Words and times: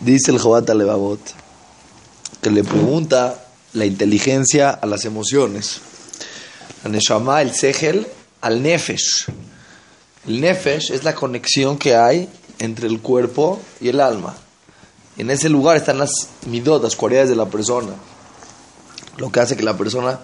Dice 0.00 0.30
el 0.30 0.38
Jobat 0.38 0.68
Levavot 0.70 1.20
que 2.40 2.50
le 2.50 2.62
pregunta 2.62 3.44
la 3.72 3.84
inteligencia 3.84 4.70
a 4.70 4.86
las 4.86 5.04
emociones. 5.04 5.80
La 6.84 6.90
Neshama, 6.90 7.42
el 7.42 7.52
Segel, 7.52 8.06
al 8.40 8.62
Nefesh. 8.62 9.26
El 10.26 10.40
Nefesh 10.40 10.92
es 10.92 11.04
la 11.04 11.14
conexión 11.14 11.78
que 11.78 11.96
hay 11.96 12.28
entre 12.58 12.86
el 12.86 13.00
cuerpo 13.00 13.60
y 13.80 13.88
el 13.88 14.00
alma. 14.00 14.36
En 15.16 15.30
ese 15.30 15.48
lugar 15.48 15.76
están 15.76 15.98
las 15.98 16.12
midot, 16.46 16.82
las 16.82 16.94
cualidades 16.94 17.28
de 17.28 17.36
la 17.36 17.46
persona. 17.46 17.92
Lo 19.16 19.32
que 19.32 19.40
hace 19.40 19.56
que 19.56 19.64
la 19.64 19.76
persona 19.76 20.20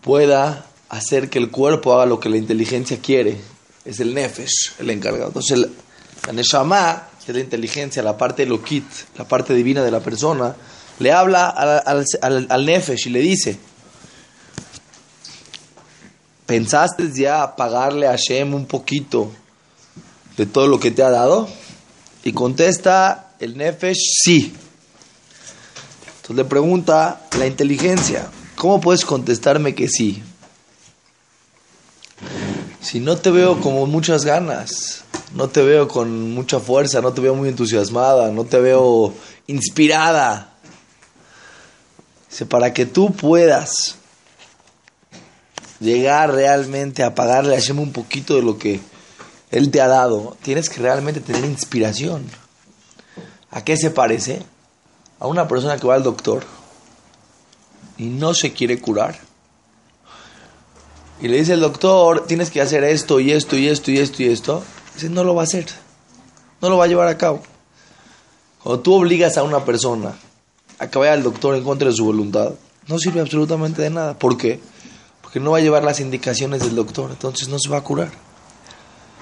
pueda 0.00 0.64
hacer 0.88 1.28
que 1.28 1.38
el 1.38 1.50
cuerpo 1.50 1.92
haga 1.92 2.06
lo 2.06 2.20
que 2.20 2.30
la 2.30 2.38
inteligencia 2.38 2.98
quiere. 3.02 3.38
Es 3.84 4.00
el 4.00 4.14
Nefesh, 4.14 4.76
el 4.78 4.88
encargado. 4.88 5.26
Entonces, 5.26 5.58
el, 5.58 5.70
la 7.32 7.40
inteligencia, 7.40 8.02
la 8.02 8.16
parte 8.16 8.46
loquit, 8.46 8.84
la 9.16 9.26
parte 9.26 9.54
divina 9.54 9.82
de 9.82 9.90
la 9.90 10.00
persona, 10.00 10.54
le 10.98 11.12
habla 11.12 11.48
al, 11.48 12.04
al, 12.22 12.46
al, 12.48 12.66
Nefesh 12.66 13.06
y 13.06 13.10
le 13.10 13.20
dice, 13.20 13.58
¿pensaste 16.46 17.10
ya 17.12 17.56
pagarle 17.56 18.06
a 18.06 18.10
Hashem 18.10 18.54
un 18.54 18.66
poquito 18.66 19.32
de 20.36 20.46
todo 20.46 20.68
lo 20.68 20.78
que 20.78 20.90
te 20.90 21.02
ha 21.02 21.10
dado? 21.10 21.48
Y 22.22 22.32
contesta 22.32 23.32
el 23.40 23.56
Nefesh, 23.56 24.22
sí. 24.22 24.54
Entonces 26.16 26.36
le 26.36 26.44
pregunta 26.44 27.20
la 27.38 27.46
inteligencia, 27.46 28.28
¿cómo 28.56 28.80
puedes 28.80 29.04
contestarme 29.04 29.74
que 29.74 29.88
sí? 29.88 30.22
Si 32.80 33.00
no 33.00 33.16
te 33.16 33.30
veo 33.30 33.60
como 33.60 33.86
muchas 33.86 34.24
ganas, 34.24 35.03
no 35.34 35.48
te 35.48 35.62
veo 35.62 35.88
con 35.88 36.32
mucha 36.32 36.60
fuerza, 36.60 37.00
no 37.00 37.12
te 37.12 37.20
veo 37.20 37.34
muy 37.34 37.48
entusiasmada, 37.48 38.30
no 38.30 38.44
te 38.44 38.60
veo 38.60 39.12
inspirada. 39.48 40.54
Dice, 42.30 42.46
para 42.46 42.72
que 42.72 42.86
tú 42.86 43.12
puedas 43.12 43.96
llegar 45.80 46.32
realmente 46.32 47.02
a 47.02 47.14
pagarle 47.14 47.54
a 47.54 47.58
Hashem 47.58 47.80
un 47.80 47.92
poquito 47.92 48.36
de 48.36 48.42
lo 48.42 48.58
que 48.58 48.80
Él 49.50 49.70
te 49.70 49.80
ha 49.80 49.88
dado, 49.88 50.36
tienes 50.42 50.70
que 50.70 50.80
realmente 50.80 51.20
tener 51.20 51.44
inspiración. 51.44 52.24
¿A 53.50 53.64
qué 53.64 53.76
se 53.76 53.90
parece? 53.90 54.40
A 55.18 55.26
una 55.26 55.48
persona 55.48 55.78
que 55.78 55.86
va 55.86 55.96
al 55.96 56.02
doctor 56.04 56.44
y 57.98 58.04
no 58.04 58.34
se 58.34 58.52
quiere 58.52 58.80
curar. 58.80 59.18
Y 61.20 61.28
le 61.28 61.38
dice 61.38 61.54
el 61.54 61.60
doctor, 61.60 62.26
tienes 62.26 62.50
que 62.50 62.60
hacer 62.60 62.84
esto 62.84 63.18
y 63.18 63.32
esto 63.32 63.56
y 63.56 63.68
esto 63.68 63.90
y 63.90 63.98
esto 63.98 64.22
y 64.22 64.26
esto. 64.26 64.64
Dice, 64.94 65.08
no 65.08 65.24
lo 65.24 65.34
va 65.34 65.42
a 65.42 65.44
hacer. 65.44 65.66
No 66.60 66.70
lo 66.70 66.78
va 66.78 66.84
a 66.84 66.88
llevar 66.88 67.08
a 67.08 67.18
cabo. 67.18 67.42
Cuando 68.62 68.80
tú 68.80 68.94
obligas 68.94 69.36
a 69.36 69.42
una 69.42 69.64
persona 69.64 70.14
a 70.78 70.88
que 70.88 70.98
vaya 70.98 71.12
al 71.12 71.22
doctor 71.22 71.54
en 71.54 71.64
contra 71.64 71.88
de 71.88 71.94
su 71.94 72.04
voluntad, 72.04 72.52
no 72.86 72.98
sirve 72.98 73.20
absolutamente 73.20 73.82
de 73.82 73.90
nada. 73.90 74.18
¿Por 74.18 74.36
qué? 74.36 74.60
Porque 75.22 75.40
no 75.40 75.50
va 75.50 75.58
a 75.58 75.60
llevar 75.60 75.84
las 75.84 76.00
indicaciones 76.00 76.62
del 76.62 76.74
doctor, 76.74 77.10
entonces 77.10 77.48
no 77.48 77.58
se 77.58 77.68
va 77.68 77.78
a 77.78 77.84
curar. 77.84 78.10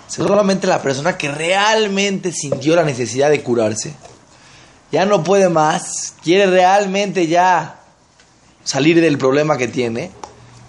Solamente 0.06 0.66
la 0.66 0.82
persona 0.82 1.16
que 1.16 1.30
realmente 1.30 2.32
sintió 2.32 2.76
la 2.76 2.84
necesidad 2.84 3.30
de 3.30 3.42
curarse, 3.42 3.94
ya 4.90 5.06
no 5.06 5.24
puede 5.24 5.48
más, 5.48 6.14
quiere 6.22 6.46
realmente 6.46 7.26
ya 7.26 7.80
salir 8.62 9.00
del 9.00 9.16
problema 9.16 9.56
que 9.56 9.68
tiene, 9.68 10.10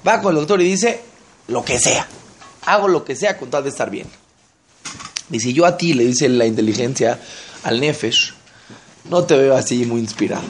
va 0.08 0.22
con 0.22 0.32
el 0.32 0.40
doctor 0.40 0.62
y 0.62 0.66
dice, 0.66 1.02
lo 1.48 1.66
que 1.66 1.78
sea, 1.78 2.08
hago 2.66 2.88
lo 2.88 3.04
que 3.04 3.16
sea 3.16 3.38
con 3.38 3.50
tal 3.50 3.64
de 3.64 3.70
estar 3.70 3.90
bien. 3.90 4.08
Dice, 5.30 5.54
yo 5.54 5.66
a 5.66 5.78
ti, 5.78 5.94
le 5.94 6.06
dice 6.06 6.30
la 6.30 6.46
inteligencia 6.46 7.20
al 7.64 7.80
Nefesh, 7.80 8.34
no 9.10 9.24
te 9.24 9.38
veo 9.38 9.56
así 9.56 9.86
muy 9.86 10.02
inspirado. 10.02 10.44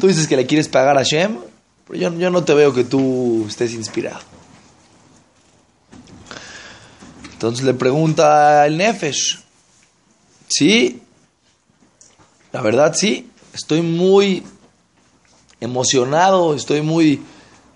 Tú 0.00 0.06
dices 0.08 0.26
que 0.26 0.36
le 0.36 0.46
quieres 0.46 0.68
pagar 0.68 0.96
a 0.98 1.02
Shem, 1.02 1.38
pero 1.86 1.98
yo, 1.98 2.18
yo 2.18 2.30
no 2.30 2.44
te 2.44 2.54
veo 2.54 2.72
que 2.72 2.84
tú 2.84 3.46
estés 3.48 3.72
inspirado. 3.74 4.20
Entonces 7.32 7.64
le 7.64 7.74
pregunta 7.74 8.66
el 8.66 8.78
Nefesh, 8.78 9.40
sí, 10.48 11.02
la 12.52 12.62
verdad 12.62 12.94
sí, 12.94 13.30
estoy 13.52 13.82
muy 13.82 14.42
emocionado, 15.60 16.54
estoy 16.54 16.80
muy 16.80 17.22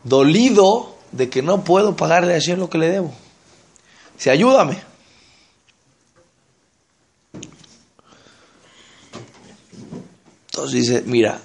dolido 0.05 0.97
de 1.13 1.29
que 1.29 1.43
no 1.43 1.65
puedo 1.65 1.97
pagarle 1.97 2.33
a 2.33 2.37
Hashem 2.37 2.59
lo 2.59 2.71
que 2.71 2.79
le 2.79 2.89
debo. 2.89 3.13
Dice, 4.17 4.31
ayúdame. 4.31 4.90
Entonces 10.61 10.83
dice, 10.83 11.05
mira, 11.07 11.41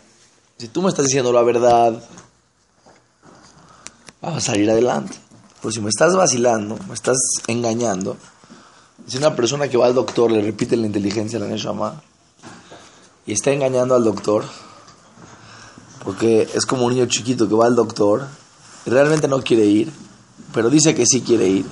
si 0.58 0.68
tú 0.68 0.82
me 0.82 0.90
estás 0.90 1.06
diciendo 1.06 1.32
la 1.32 1.42
verdad, 1.42 2.04
vamos 4.22 4.38
a 4.38 4.42
salir 4.42 4.70
adelante. 4.70 5.16
Pero 5.62 5.72
si 5.72 5.80
me 5.80 5.88
estás 5.88 6.14
vacilando, 6.18 6.78
me 6.90 6.94
estás 6.94 7.18
engañando, 7.48 8.18
si 9.08 9.18
una 9.18 9.34
persona 9.34 9.70
que 9.70 9.78
va 9.78 9.86
al 9.86 9.94
doctor 9.96 10.32
le 10.32 10.42
repite 10.42 10.76
la 10.76 10.86
inteligencia 10.86 11.40
la 11.40 11.48
Neshama 11.48 12.02
y 13.26 13.32
está 13.32 13.52
engañando 13.52 13.96
al 13.96 14.04
doctor, 14.04 14.44
porque 16.04 16.50
es 16.54 16.66
como 16.66 16.86
un 16.86 16.94
niño 16.94 17.06
chiquito 17.06 17.48
que 17.48 17.56
va 17.56 17.68
al 17.68 17.76
doctor 17.76 18.28
y 18.86 18.90
realmente 18.90 19.30
no 19.30 19.42
quiere 19.42 19.64
ir, 19.64 19.94
pero 20.54 20.70
dice 20.70 20.94
que 20.94 21.06
sí 21.06 21.22
quiere 21.22 21.48
ir. 21.48 21.66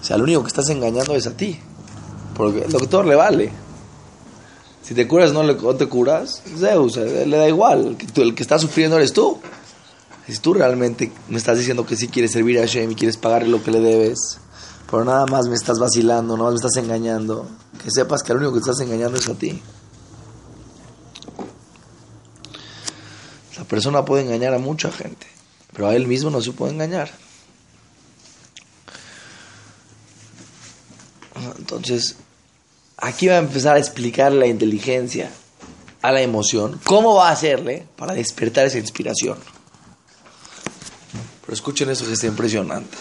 O 0.00 0.04
sea, 0.04 0.16
lo 0.16 0.24
único 0.24 0.40
que 0.40 0.48
estás 0.48 0.70
engañando 0.70 1.14
es 1.14 1.26
a 1.26 1.36
ti, 1.36 1.60
porque 2.34 2.62
el 2.62 2.72
doctor 2.72 3.04
le 3.04 3.14
vale. 3.14 3.65
Si 4.86 4.94
te 4.94 5.08
curas 5.08 5.32
no, 5.32 5.42
le, 5.42 5.54
te 5.54 5.88
curas, 5.88 6.42
Zeus, 6.56 6.96
le 6.96 7.36
da 7.36 7.48
igual, 7.48 7.86
el 7.88 7.96
que, 7.96 8.06
tú, 8.06 8.22
el 8.22 8.36
que 8.36 8.42
está 8.44 8.56
sufriendo 8.56 8.96
eres 8.96 9.12
tú. 9.12 9.40
Si 10.28 10.38
tú 10.38 10.54
realmente 10.54 11.10
me 11.28 11.38
estás 11.38 11.58
diciendo 11.58 11.84
que 11.84 11.96
sí 11.96 12.06
quieres 12.06 12.30
servir 12.30 12.58
a 12.58 12.62
Hashem 12.62 12.92
y 12.92 12.94
quieres 12.94 13.16
pagarle 13.16 13.48
lo 13.48 13.64
que 13.64 13.72
le 13.72 13.80
debes, 13.80 14.38
pero 14.88 15.04
nada 15.04 15.26
más 15.26 15.48
me 15.48 15.56
estás 15.56 15.80
vacilando, 15.80 16.36
nada 16.36 16.50
más 16.50 16.62
me 16.62 16.68
estás 16.68 16.84
engañando, 16.84 17.48
que 17.82 17.90
sepas 17.90 18.22
que 18.22 18.32
lo 18.32 18.38
único 18.38 18.52
que 18.52 18.60
estás 18.60 18.78
engañando 18.78 19.18
es 19.18 19.28
a 19.28 19.34
ti. 19.34 19.60
La 23.56 23.64
persona 23.64 24.04
puede 24.04 24.22
engañar 24.22 24.54
a 24.54 24.58
mucha 24.58 24.92
gente, 24.92 25.26
pero 25.72 25.88
a 25.88 25.96
él 25.96 26.06
mismo 26.06 26.30
no 26.30 26.40
se 26.40 26.52
puede 26.52 26.74
engañar. 26.74 27.10
Entonces, 31.58 32.16
aquí 33.06 33.28
va 33.28 33.34
a 33.34 33.38
empezar 33.38 33.76
a 33.76 33.78
explicar 33.78 34.32
la 34.32 34.48
inteligencia 34.48 35.30
a 36.02 36.10
la 36.10 36.22
emoción, 36.22 36.80
cómo 36.84 37.14
va 37.14 37.28
a 37.28 37.32
hacerle 37.32 37.86
para 37.96 38.14
despertar 38.14 38.66
esa 38.66 38.78
inspiración. 38.78 39.38
Pero 41.40 41.54
escuchen 41.54 41.88
eso 41.88 42.04
que 42.04 42.14
está 42.14 42.26
impresionante. 42.26 42.96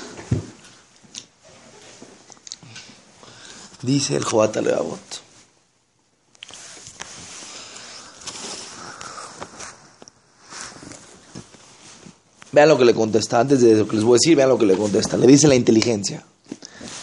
Dice 3.82 4.16
el 4.16 4.24
Jobat 4.24 4.56
Levavot. 4.58 5.00
Vean 12.52 12.70
lo 12.70 12.78
que 12.78 12.86
le 12.86 12.94
contesta, 12.94 13.40
antes 13.40 13.60
de 13.62 13.76
lo 13.76 13.88
que 13.88 13.96
les 13.96 14.06
voy 14.06 14.14
a 14.14 14.20
decir, 14.22 14.38
vean 14.38 14.50
lo 14.50 14.58
que 14.58 14.68
le 14.68 14.78
contesta. 14.78 15.18
Le 15.18 15.26
dice 15.26 15.48
la 15.48 15.56
inteligencia. 15.56 16.24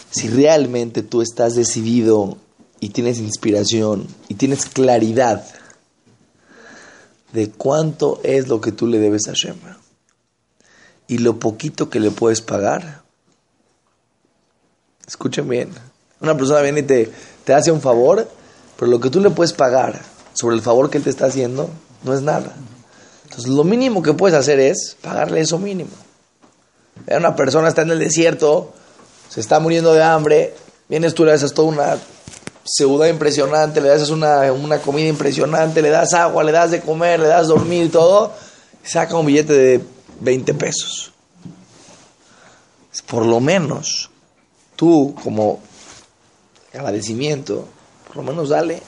Si 0.09 0.29
realmente 0.29 1.03
tú 1.03 1.21
estás 1.21 1.55
decidido 1.55 2.37
y 2.83 2.89
tienes 2.89 3.19
inspiración 3.19 4.05
y 4.27 4.33
tienes 4.33 4.65
claridad 4.65 5.45
de 7.31 7.49
cuánto 7.49 8.19
es 8.23 8.49
lo 8.49 8.59
que 8.59 8.73
tú 8.73 8.87
le 8.87 8.99
debes 8.99 9.29
a 9.29 9.31
Hashem 9.31 9.55
y 11.07 11.19
lo 11.19 11.39
poquito 11.39 11.89
que 11.89 12.01
le 12.01 12.11
puedes 12.11 12.41
pagar, 12.41 13.03
escuchen 15.07 15.47
bien. 15.47 15.69
Una 16.19 16.35
persona 16.35 16.59
viene 16.59 16.81
y 16.81 16.83
te, 16.83 17.09
te 17.45 17.53
hace 17.53 17.71
un 17.71 17.79
favor, 17.79 18.29
pero 18.77 18.91
lo 18.91 18.99
que 18.99 19.09
tú 19.09 19.21
le 19.21 19.29
puedes 19.29 19.53
pagar 19.53 20.01
sobre 20.33 20.57
el 20.57 20.61
favor 20.61 20.89
que 20.89 20.97
él 20.97 21.05
te 21.05 21.09
está 21.09 21.27
haciendo 21.27 21.69
no 22.03 22.13
es 22.13 22.21
nada. 22.21 22.53
Entonces, 23.23 23.49
lo 23.49 23.63
mínimo 23.63 24.03
que 24.03 24.11
puedes 24.11 24.37
hacer 24.37 24.59
es 24.59 24.97
pagarle 25.01 25.39
eso 25.39 25.57
mínimo. 25.57 25.91
Una 27.07 27.33
persona 27.37 27.69
está 27.69 27.83
en 27.83 27.91
el 27.91 27.99
desierto, 27.99 28.73
se 29.29 29.39
está 29.39 29.61
muriendo 29.61 29.93
de 29.93 30.03
hambre, 30.03 30.53
vienes 30.89 31.13
tú, 31.13 31.23
le 31.23 31.31
haces 31.31 31.53
toda 31.53 31.69
una 31.69 31.97
ciudad 32.63 33.07
impresionante, 33.07 33.81
le 33.81 33.89
das 33.89 34.09
una, 34.09 34.51
una 34.51 34.79
comida 34.79 35.07
impresionante, 35.07 35.81
le 35.81 35.89
das 35.89 36.13
agua, 36.13 36.43
le 36.43 36.51
das 36.51 36.71
de 36.71 36.81
comer, 36.81 37.19
le 37.19 37.27
das 37.27 37.47
dormir, 37.47 37.91
todo, 37.91 38.33
saca 38.83 39.15
un 39.17 39.25
billete 39.25 39.53
de 39.53 39.81
20 40.21 40.53
pesos. 40.53 41.11
Por 43.07 43.25
lo 43.25 43.39
menos, 43.39 44.09
tú 44.75 45.15
como 45.23 45.59
agradecimiento, 46.73 47.67
por 48.07 48.17
lo 48.17 48.23
menos 48.23 48.49
dale 48.49 48.81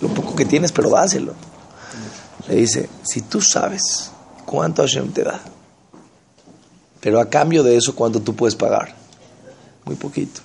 lo 0.00 0.08
poco 0.08 0.34
que 0.34 0.44
tienes, 0.44 0.72
pero 0.72 0.90
dáselo. 0.90 1.34
Le 2.48 2.56
dice, 2.56 2.88
si 3.02 3.22
tú 3.22 3.40
sabes 3.40 4.10
cuánto 4.46 4.82
Hashem 4.82 5.12
te 5.12 5.24
da, 5.24 5.40
pero 7.00 7.20
a 7.20 7.28
cambio 7.28 7.62
de 7.62 7.76
eso, 7.76 7.94
¿cuánto 7.94 8.20
tú 8.20 8.34
puedes 8.34 8.54
pagar? 8.54 8.94
Muy 9.84 9.96
poquito. 9.96 10.40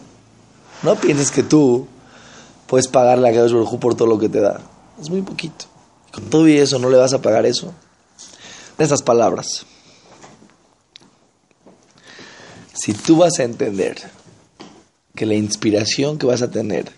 No 0.83 0.95
pienses 0.95 1.31
que 1.31 1.43
tú 1.43 1.87
puedes 2.75 2.89
pagarle 2.89 3.29
a 3.29 3.33
Kadosh 3.33 3.79
por 3.79 3.95
todo 3.95 4.05
lo 4.05 4.19
que 4.19 4.27
te 4.27 4.41
da. 4.41 4.59
Es 5.01 5.09
muy 5.09 5.21
poquito. 5.21 5.63
Con 6.11 6.25
todo 6.25 6.45
y 6.45 6.57
eso, 6.57 6.77
¿no 6.77 6.89
le 6.89 6.97
vas 6.97 7.13
a 7.13 7.21
pagar 7.21 7.45
eso? 7.45 7.73
Estas 8.77 9.01
palabras. 9.01 9.65
Si 12.73 12.91
tú 12.91 13.15
vas 13.15 13.39
a 13.39 13.43
entender 13.43 13.95
que 15.15 15.25
la 15.25 15.35
inspiración 15.35 16.17
que 16.17 16.25
vas 16.25 16.41
a 16.41 16.51
tener 16.51 16.91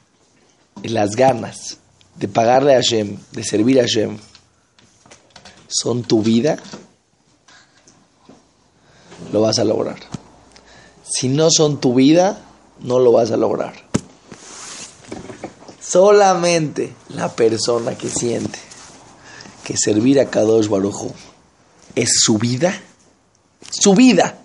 y 0.81 0.88
las 0.88 1.15
ganas 1.15 1.77
de 2.15 2.27
pagarle 2.27 2.74
a 2.74 2.77
Hashem, 2.77 3.19
de 3.33 3.44
servir 3.44 3.79
a 3.79 3.83
Hashem, 3.83 4.18
son 5.68 6.01
tu 6.01 6.24
vida, 6.24 6.57
lo 9.31 9.41
vas 9.41 9.59
a 9.59 9.63
lograr. 9.63 10.00
Si 11.03 11.29
no 11.29 11.51
son 11.51 11.79
tu 11.79 11.94
vida, 11.94 12.41
no 12.79 12.97
lo 12.97 13.12
vas 13.12 13.29
a 13.29 13.38
lograr. 13.38 13.87
Solamente 15.88 16.94
la 17.10 17.30
persona 17.30 17.98
que 17.98 18.10
siente 18.10 18.60
que 19.63 19.75
servir 19.78 20.19
a 20.19 20.30
Kadosh 20.30 20.68
Baruj 20.68 21.13
es 21.95 22.10
su 22.19 22.38
vida, 22.38 22.78
su 23.69 23.94
vida, 23.94 24.38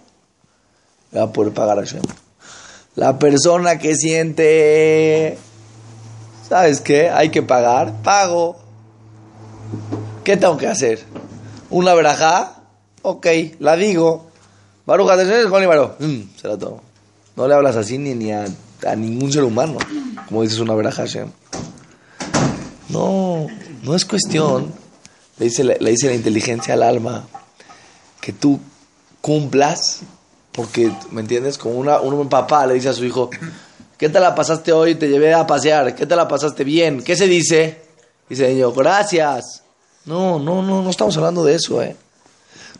va 1.17 1.25
a 1.25 1.33
poder 1.33 1.53
pagar 1.53 1.79
a 1.79 1.83
Hashem. 1.83 2.03
La 2.95 3.19
persona 3.19 3.79
que 3.79 3.97
siente, 3.97 5.37
¿sabes 6.49 6.81
qué? 6.81 7.11
Hay 7.11 7.31
que 7.31 7.43
pagar, 7.43 8.03
pago. 8.03 8.57
¿Qué 10.23 10.37
tengo 10.37 10.57
que 10.59 10.69
hacer? 10.69 11.03
¿Una 11.71 11.95
verajá? 11.95 12.63
Ok, 13.03 13.27
la 13.59 13.75
digo. 13.75 14.27
Baruja 14.87 15.17
de 15.17 15.25
mm, 15.25 16.37
se 16.41 16.49
la 16.49 16.57
tomo. 16.57 16.83
No 17.35 17.49
le 17.49 17.55
hablas 17.55 17.75
así 17.77 17.99
ni, 17.99 18.15
ni 18.15 18.31
a, 18.31 18.45
ningún 18.97 19.33
ser 19.33 19.43
humano, 19.43 19.79
como 20.33 20.45
dices 20.45 20.61
una 20.61 20.75
verajá 20.75 21.05
No, 22.89 23.47
no 23.83 23.95
es 23.95 24.07
cuestión, 24.07 24.73
le 25.37 25.45
dice, 25.45 25.63
le 25.63 25.91
dice 25.91 26.07
la 26.07 26.15
inteligencia 26.15 26.73
al 26.73 26.83
alma, 26.83 27.27
que 28.19 28.33
tú 28.33 28.59
cumplas 29.21 30.01
porque, 30.53 30.91
¿me 31.11 31.21
entiendes? 31.21 31.59
Como 31.59 31.75
una, 31.75 32.01
un 32.01 32.31
papá 32.31 32.67
le 32.67 32.73
dice 32.73 32.89
a 32.89 32.95
su 32.95 33.05
hijo, 33.05 33.29
¿qué 33.99 34.09
te 34.09 34.21
la 34.21 34.35
pasaste 34.35 34.73
hoy? 34.73 34.95
Te 34.95 35.07
llevé 35.07 35.35
a 35.35 35.47
pasear. 35.47 35.95
¿Qué 35.95 36.07
te 36.07 36.17
la 36.17 36.27
pasaste 36.27 36.65
bien? 36.65 37.03
¿Qué 37.03 37.15
se 37.15 37.27
dice? 37.27 37.83
Dice 38.27 38.47
el 38.49 38.55
niño, 38.55 38.73
gracias. 38.73 39.65
No, 40.07 40.39
no, 40.39 40.63
no, 40.63 40.83
no 40.83 40.89
estamos 40.89 41.15
hablando 41.19 41.45
de 41.45 41.57
eso, 41.57 41.83
¿eh? 41.83 41.95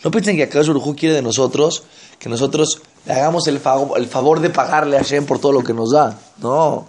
No 0.03 0.11
piensen 0.11 0.37
que 0.37 0.45
acá 0.45 0.65
Surujú 0.65 0.97
quiere 0.97 1.15
de 1.15 1.23
nosotros 1.23 1.85
que 2.23 2.29
nosotros 2.29 2.81
le 3.05 3.15
hagamos 3.15 3.49
el 3.49 3.59
favor, 3.59 3.99
el 3.99 4.07
favor 4.07 4.39
de 4.39 4.49
pagarle 4.49 4.97
a 4.97 5.03
Shem 5.03 5.27
por 5.27 5.41
todo 5.41 5.51
lo 5.51 5.65
que 5.65 5.75
nos 5.75 5.91
da. 5.91 6.17
No. 6.39 6.87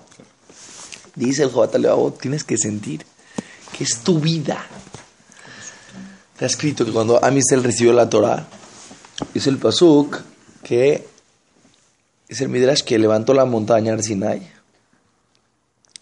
Dice 1.15 1.44
el 1.44 1.51
Jobat 1.51 1.75
tienes 2.19 2.44
que 2.44 2.57
sentir 2.57 3.06
que 3.77 3.83
es 3.83 4.00
tu 4.00 4.19
vida. 4.19 4.65
Está 6.33 6.45
escrito 6.45 6.86
que 6.86 6.92
cuando 6.92 7.24
Amisel 7.24 7.63
recibió 7.63 7.94
la 7.94 8.10
Torah, 8.10 8.48
dice 9.33 9.50
el 9.50 9.57
Pasuk, 9.57 10.21
que 10.63 11.07
es 12.27 12.42
el 12.42 12.50
Midrash 12.50 12.81
que 12.81 12.98
levantó 12.98 13.33
la 13.33 13.45
montaña 13.45 13.94
al 13.94 14.04
Sinai 14.04 14.51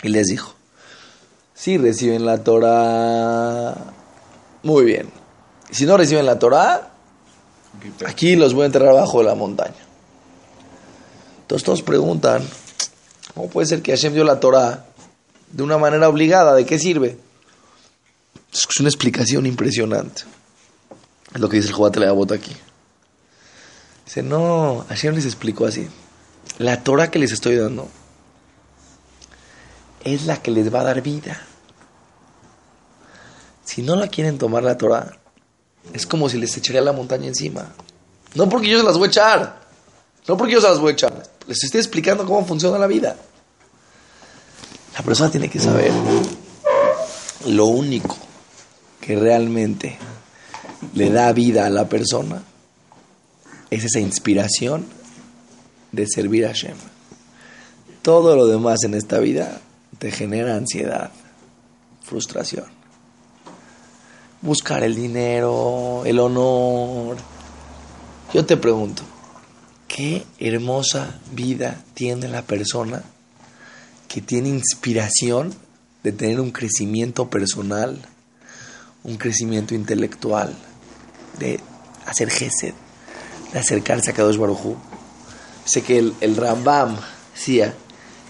y 0.04 0.10
les 0.10 0.28
dijo, 0.28 0.56
si 1.54 1.78
reciben 1.78 2.26
la 2.26 2.44
Torah, 2.44 3.76
muy 4.64 4.86
bien. 4.86 5.10
Si 5.70 5.86
no 5.86 5.98
reciben 5.98 6.26
la 6.26 6.40
Torah, 6.40 6.92
aquí 8.06 8.36
los 8.36 8.54
voy 8.54 8.64
a 8.64 8.66
enterrar 8.68 8.90
abajo 8.90 9.20
de 9.20 9.26
la 9.26 9.36
montaña. 9.36 9.76
Entonces 11.42 11.66
todos 11.66 11.82
preguntan, 11.82 12.44
¿cómo 13.34 13.50
puede 13.50 13.68
ser 13.68 13.82
que 13.82 13.92
Hashem 13.92 14.14
dio 14.14 14.24
la 14.24 14.40
Torah 14.40 14.86
de 15.52 15.64
una 15.64 15.78
manera 15.78 16.10
obligada? 16.10 16.54
¿De 16.54 16.66
qué 16.66 16.80
sirve? 16.80 17.18
Es 18.52 18.80
una 18.80 18.90
explicación 18.90 19.46
impresionante. 19.46 20.24
Es 21.34 21.40
lo 21.40 21.50
que 21.50 21.58
dice 21.58 21.70
el 21.70 21.74
Jobat 21.74 21.98
bota 22.14 22.36
aquí. 22.36 22.56
Dice, 24.06 24.24
no, 24.24 24.86
Hashem 24.90 25.16
les 25.16 25.26
explicó 25.26 25.66
así. 25.66 25.88
La 26.58 26.84
Torah 26.84 27.10
que 27.10 27.20
les 27.20 27.32
estoy 27.32 27.56
dando 27.56 27.88
es 30.04 30.26
la 30.26 30.42
que 30.42 30.52
les 30.52 30.74
va 30.74 30.82
a 30.82 30.84
dar 30.84 31.02
vida. 31.02 31.40
Si 33.64 33.82
no 33.82 33.96
la 33.96 34.08
quieren 34.08 34.38
tomar 34.38 34.64
la 34.64 34.78
Torah, 34.78 35.18
es 35.94 36.06
como 36.06 36.28
si 36.28 36.38
les 36.38 36.56
echaría 36.58 36.82
la 36.82 36.92
montaña 36.92 37.28
encima. 37.28 37.72
No 38.36 38.50
porque 38.50 38.70
yo 38.70 38.78
se 38.80 38.84
las 38.84 38.98
voy 38.98 39.08
a 39.08 39.10
echar. 39.10 39.62
No 40.28 40.36
porque 40.36 40.54
yo 40.54 40.62
se 40.62 40.68
las 40.68 40.80
voy 40.80 40.90
a 40.90 40.94
echar. 40.94 41.24
Les 41.48 41.64
estoy 41.64 41.80
explicando 41.80 42.26
cómo 42.26 42.46
funciona 42.46 42.78
la 42.78 42.88
vida. 42.88 43.16
La 45.02 45.06
persona 45.06 45.32
tiene 45.32 45.50
que 45.50 45.60
saber 45.60 45.92
lo 47.48 47.66
único 47.66 48.16
que 49.00 49.16
realmente 49.16 49.98
le 50.94 51.10
da 51.10 51.34
vida 51.34 51.66
a 51.66 51.72
la 51.72 51.90
persona 51.90 52.44
es 53.72 53.84
esa 53.84 54.00
inspiración 54.00 54.86
de 55.92 56.06
servir 56.08 56.46
a 56.46 56.50
Hashem. 56.50 56.76
Todo 58.04 58.36
lo 58.36 58.46
demás 58.46 58.84
en 58.84 58.94
esta 58.94 59.18
vida 59.18 59.60
te 59.98 60.12
genera 60.12 60.56
ansiedad, 60.56 61.10
frustración. 62.04 62.66
Buscar 64.44 64.84
el 64.84 64.94
dinero, 64.94 66.04
el 66.06 66.20
honor. 66.20 67.18
Yo 68.36 68.46
te 68.46 68.56
pregunto, 68.56 69.02
qué 69.88 70.28
hermosa 70.38 71.20
vida 71.34 71.84
tiene 71.96 72.28
la 72.28 72.44
persona 72.44 73.02
que 74.12 74.22
tiene 74.22 74.50
inspiración 74.50 75.56
de 76.04 76.12
tener 76.12 76.42
un 76.42 76.52
crecimiento 76.52 77.30
personal, 77.30 77.98
un 79.04 79.16
crecimiento 79.16 79.74
intelectual, 79.74 80.54
de 81.40 81.62
hacer 82.06 82.30
gesed, 82.30 82.74
de 83.54 83.60
acercarse 83.60 84.12
a 84.12 84.14
Kadosh 84.14 84.38
Barujú. 84.38 84.76
Sé 85.64 85.82
que 85.84 85.98
el, 85.98 86.36
Rambam 86.36 86.98
decía 87.34 87.74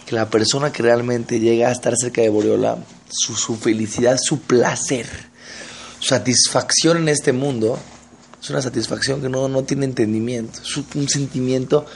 que 0.06 0.14
la 0.14 0.30
persona 0.30 0.72
que 0.72 0.84
realmente 0.84 1.40
llega 1.40 1.70
a 1.70 1.72
estar 1.72 1.96
cerca 1.98 2.22
de 2.22 2.30
Boreolam, 2.30 2.84
su, 3.10 3.36
su 3.36 3.56
felicidad, 3.56 4.20
su 4.22 4.42
placer, 4.42 5.08
su 6.00 6.10
satisfacción 6.10 6.98
en 6.98 7.10
este 7.10 7.34
mundo, 7.34 7.80
es 8.40 8.50
una 8.52 8.62
satisfacción 8.62 9.20
que 9.20 9.30
no, 9.30 9.48
no 9.48 9.64
tiene 9.64 9.86
entendimiento, 9.86 10.62
es 10.62 10.78
un 10.78 11.10
sentimiento. 11.10 11.88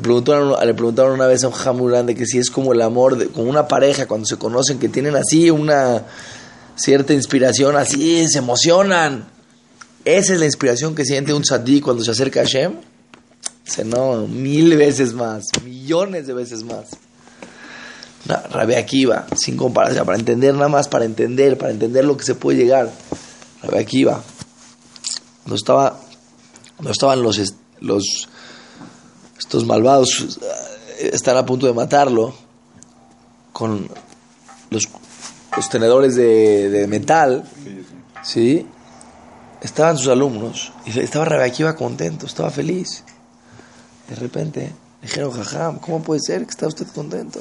Le 0.00 0.02
preguntaron, 0.02 0.54
le 0.66 0.72
preguntaron 0.72 1.12
una 1.12 1.26
vez 1.26 1.44
a 1.44 1.48
un 1.48 2.06
de 2.06 2.14
que 2.14 2.24
si 2.24 2.38
es 2.38 2.50
como 2.50 2.72
el 2.72 2.80
amor, 2.80 3.18
de, 3.18 3.26
como 3.26 3.50
una 3.50 3.68
pareja 3.68 4.06
cuando 4.06 4.26
se 4.26 4.38
conocen, 4.38 4.78
que 4.78 4.88
tienen 4.88 5.14
así 5.14 5.50
una 5.50 6.06
cierta 6.74 7.12
inspiración, 7.12 7.76
así 7.76 8.26
se 8.26 8.38
emocionan. 8.38 9.28
Esa 10.06 10.32
es 10.32 10.40
la 10.40 10.46
inspiración 10.46 10.94
que 10.94 11.04
siente 11.04 11.34
un 11.34 11.44
sadí 11.44 11.82
cuando 11.82 12.02
se 12.02 12.12
acerca 12.12 12.40
a 12.40 12.44
Hashem. 12.44 12.76
Dice, 13.66 13.84
no, 13.84 14.26
mil 14.26 14.74
veces 14.78 15.12
más, 15.12 15.44
millones 15.66 16.26
de 16.26 16.32
veces 16.32 16.64
más. 16.64 16.86
No, 18.24 18.36
Rabbi 18.52 18.76
Akiva, 18.76 19.26
sin 19.36 19.58
comparación, 19.58 20.06
para 20.06 20.16
entender 20.16 20.54
nada 20.54 20.68
más, 20.68 20.88
para 20.88 21.04
entender, 21.04 21.58
para 21.58 21.72
entender 21.72 22.06
lo 22.06 22.16
que 22.16 22.24
se 22.24 22.34
puede 22.34 22.56
llegar. 22.56 22.90
Rabbi 23.62 23.76
Akiva, 23.76 24.22
no 25.44 25.54
estaba, 25.54 26.00
no 26.80 26.90
estaban 26.90 27.22
los, 27.22 27.38
los, 27.80 28.29
estos 29.40 29.64
malvados, 29.64 30.38
eh, 31.00 31.10
están 31.14 31.36
a 31.38 31.46
punto 31.46 31.66
de 31.66 31.72
matarlo 31.72 32.34
con 33.52 33.88
los, 34.68 34.88
tenedores 35.70 36.14
de, 36.14 36.86
metal, 36.88 37.44
¿sí? 38.22 38.66
estaban 39.62 39.96
sus 39.96 40.08
alumnos 40.08 40.72
y 40.84 40.98
estaba 41.00 41.24
Rebequiva 41.24 41.74
contento, 41.74 42.26
estaba 42.26 42.50
feliz. 42.50 43.02
De 44.08 44.14
repente 44.14 44.72
dijeron, 45.02 45.32
jajam, 45.32 45.78
¿cómo 45.78 46.02
puede 46.02 46.20
ser 46.20 46.44
que 46.44 46.50
está 46.50 46.66
usted 46.66 46.86
contento? 46.94 47.40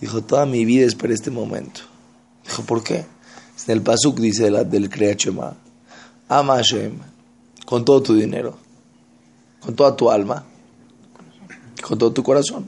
Dijo, 0.00 0.22
toda 0.22 0.46
mi 0.46 0.64
vida 0.64 0.86
esperé 0.86 1.14
este 1.14 1.32
momento. 1.32 1.80
Dijo, 2.44 2.62
¿por 2.62 2.82
qué? 2.84 2.98
En 3.66 3.72
el 3.72 3.82
Pasuk 3.82 4.18
dice 4.18 4.50
la, 4.50 4.62
del 4.62 4.88
Kreachema, 4.88 5.56
ama 6.28 6.56
Hashem 6.56 6.98
con 7.66 7.84
todo 7.84 8.02
tu 8.02 8.14
dinero, 8.14 8.56
con 9.60 9.74
toda 9.74 9.94
tu 9.96 10.10
alma, 10.10 10.44
con 11.82 11.98
todo 11.98 12.12
tu 12.12 12.22
corazón. 12.22 12.66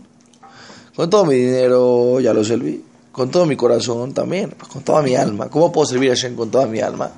Con 0.95 1.09
todo 1.09 1.25
mi 1.25 1.37
dinero 1.37 2.21
ya 2.21 2.35
lo 2.35 2.45
serví, 2.45 2.85
con 3.12 3.31
todo 3.31 3.47
mi 3.47 3.57
corazón 3.57 4.12
también, 4.12 4.55
con 4.73 4.83
toda 4.83 5.02
mi 5.02 5.14
alma. 5.14 5.49
¿Cómo 5.49 5.73
puedo 5.73 5.87
servir 5.87 6.11
a 6.11 6.14
Hashem 6.14 6.37
con 6.37 6.50
toda 6.50 6.67
mi 6.67 6.81
alma? 6.81 7.11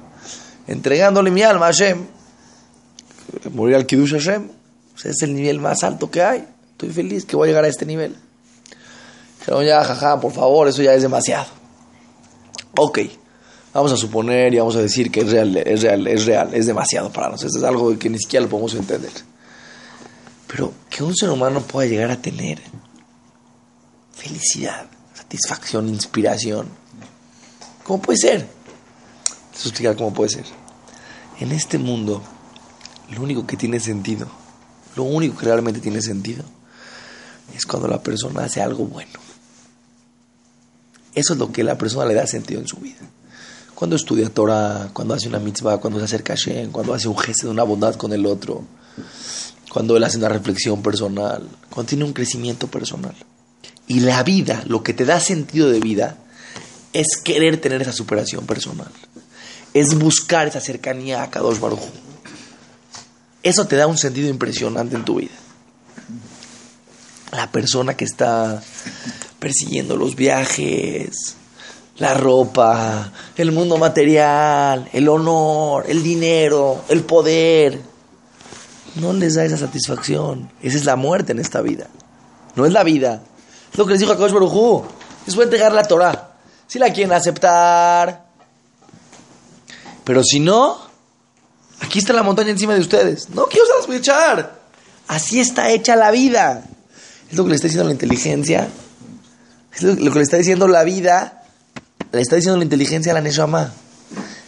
entregándole 0.67 1.31
mi 1.31 1.43
alma 1.43 1.67
a 1.67 1.73
Hashem. 1.73 2.07
Morir 3.53 3.77
al 3.77 3.87
Kiddush 3.87 4.13
Hashem. 4.13 4.49
es 5.05 5.23
el 5.23 5.35
nivel 5.35 5.59
más 5.59 5.83
alto 5.83 6.11
que 6.11 6.23
hay. 6.23 6.47
Estoy 6.73 6.91
feliz 6.91 7.25
que 7.25 7.37
voy 7.37 7.49
a 7.49 7.51
llegar 7.51 7.65
a 7.65 7.69
este 7.69 7.87
nivel. 7.87 8.17
Pero 9.45 9.63
ya, 9.63 9.83
jaja, 9.83 10.21
por 10.21 10.33
favor, 10.33 10.69
eso 10.69 10.83
ya 10.83 10.95
es 10.95 11.03
demasiado. 11.03 11.47
Ok, 12.77 13.01
vamos 13.75 13.93
a 13.93 13.97
suponer 13.97 14.55
y 14.55 14.59
vamos 14.59 14.77
a 14.77 14.81
decir 14.81 15.11
que 15.11 15.21
es 15.21 15.31
real, 15.31 15.57
es 15.57 15.83
real, 15.83 16.07
es 16.07 16.27
real, 16.27 16.55
es 16.55 16.67
demasiado 16.67 17.13
para 17.13 17.29
nosotros. 17.29 17.57
Es 17.57 17.65
algo 17.65 17.99
que 17.99 18.09
ni 18.09 18.19
siquiera 18.19 18.45
lo 18.45 18.51
podemos 18.51 18.75
entender. 18.75 19.11
Pero 20.47 20.73
un 21.03 21.17
ser 21.17 21.31
humano 21.31 21.61
pueda 21.63 21.89
llegar 21.89 22.11
a 22.11 22.21
tener 22.21 22.61
felicidad, 24.13 24.87
satisfacción, 25.15 25.89
inspiración. 25.89 26.69
¿Cómo 27.85 28.01
puede 28.01 28.19
ser? 28.19 28.49
Esto 29.55 29.69
explicar 29.69 29.97
cómo 29.97 30.13
puede 30.13 30.31
ser. 30.31 30.45
En 31.41 31.53
este 31.53 31.79
mundo, 31.79 32.23
lo 33.11 33.23
único 33.23 33.47
que 33.47 33.57
tiene 33.57 33.81
sentido, 33.81 34.29
lo 34.97 35.05
único 35.05 35.37
que 35.37 35.47
realmente 35.47 35.81
tiene 35.81 36.01
sentido, 36.01 36.45
es 37.55 37.67
cuando 37.67 37.89
la 37.89 38.03
persona 38.03 38.45
hace 38.45 38.63
algo 38.63 38.85
bueno. 38.85 39.19
Eso 41.15 41.35
es 41.35 41.39
lo 41.39 41.53
que 41.53 41.65
la 41.65 41.77
persona 41.77 42.07
le 42.07 42.15
da 42.15 42.27
sentido 42.27 42.61
en 42.61 42.67
su 42.67 42.77
vida. 42.77 43.01
Cuando 43.75 43.97
estudia 43.97 44.29
Torah, 44.31 44.91
cuando 44.93 45.15
hace 45.15 45.29
una 45.29 45.41
mitzvah, 45.41 45.79
cuando 45.79 45.99
se 45.99 46.05
acerca 46.05 46.35
a 46.35 46.37
cuando 46.71 46.95
hace 46.95 47.09
un 47.09 47.19
gesto 47.19 47.47
de 47.47 47.53
una 47.53 47.65
bondad 47.65 47.97
con 47.97 48.13
el 48.13 48.25
otro, 48.27 48.65
cuando 49.73 49.97
él 49.97 50.05
hace 50.05 50.19
una 50.19 50.29
reflexión 50.29 50.83
personal, 50.83 51.49
cuando 51.71 51.89
tiene 51.89 52.05
un 52.05 52.13
crecimiento 52.13 52.67
personal. 52.67 53.15
Y 53.87 54.01
la 54.01 54.23
vida, 54.23 54.63
lo 54.67 54.83
que 54.83 54.93
te 54.93 55.07
da 55.07 55.19
sentido 55.19 55.71
de 55.71 55.81
vida, 55.81 56.19
es 56.93 57.17
querer 57.17 57.59
tener 57.59 57.81
esa 57.81 57.93
superación 57.93 58.45
personal. 58.45 58.91
Es 59.73 59.99
buscar 59.99 60.47
esa 60.47 60.61
cercanía 60.61 61.23
a 61.23 61.31
Kadosh 61.31 61.59
Baruj. 61.59 61.81
Eso 63.43 63.67
te 63.67 63.77
da 63.77 63.87
un 63.87 63.97
sentido 63.97 64.29
impresionante 64.29 64.95
en 64.95 65.07
tu 65.07 65.15
vida. 65.15 65.33
La 67.33 67.51
persona 67.51 67.97
que 67.97 68.05
está 68.05 68.63
persiguiendo 69.39 69.97
los 69.97 70.17
viajes, 70.17 71.37
la 71.97 72.13
ropa, 72.13 73.11
el 73.39 73.53
mundo 73.53 73.79
material, 73.79 74.91
el 74.93 75.09
honor, 75.09 75.87
el 75.89 76.03
dinero, 76.03 76.85
el 76.91 77.05
poder, 77.05 77.92
no 78.97 79.13
les 79.13 79.35
da 79.35 79.45
esa 79.45 79.57
satisfacción. 79.57 80.51
Esa 80.63 80.77
es 80.77 80.85
la 80.85 80.97
muerte 80.97 81.33
en 81.33 81.39
esta 81.39 81.63
vida. 81.63 81.87
No 82.57 82.67
es 82.67 82.73
la 82.73 82.85
vida. 82.85 83.23
Es 83.73 83.79
lo 83.79 83.87
que 83.87 83.93
les 83.93 84.01
dijo 84.01 84.13
a 84.13 84.17
Kadosh 84.17 84.33
Baruj 84.33 84.85
Les 85.27 85.35
voy 85.35 85.43
a 85.43 85.45
entregar 85.45 85.73
la 85.73 85.85
Torah. 85.85 86.33
Si 86.67 86.79
la 86.79 86.93
quieren 86.93 87.13
aceptar. 87.13 88.27
Pero 90.05 90.23
si 90.23 90.41
no, 90.41 90.79
aquí 91.81 92.01
está 92.01 92.13
la 92.13 92.23
montaña 92.23 92.51
encima 92.51 92.75
de 92.75 92.81
ustedes. 92.81 93.31
No 93.31 93.47
quiero 93.47 93.67
echar. 93.93 94.61
Así 95.09 95.41
está 95.41 95.71
hecha 95.71 95.97
la 95.97 96.11
vida. 96.11 96.65
Es 97.31 97.37
lo 97.37 97.45
que 97.45 97.51
le 97.51 97.57
está 97.57 97.69
diciendo 97.69 97.87
la 97.87 97.93
inteligencia. 97.93 98.69
Es 99.75 99.83
lo, 99.83 99.97
que 99.97 100.19
le 100.19 100.23
está 100.23 100.37
diciendo 100.37 100.69
la 100.69 100.85
vida. 100.85 101.45
Le 102.11 102.21
está 102.21 102.37
diciendo 102.37 102.59
la 102.59 102.65
inteligencia 102.65 103.13
a 103.13 103.15
la 103.15 103.21
Neshama. 103.23 103.73